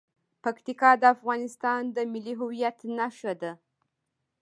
[0.43, 3.51] پکتیکا د افغانستان د ملي هویت نښه ده.